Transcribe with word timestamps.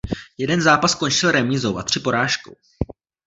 Jeden 0.37 0.61
zápas 0.61 0.91
skončil 0.91 1.31
remízou 1.31 1.77
a 1.77 1.83
tři 1.83 1.99
porážkou. 1.99 2.55